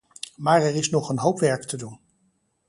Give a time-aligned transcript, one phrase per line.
[0.35, 1.99] Maar er is nog een hoop werk te doen.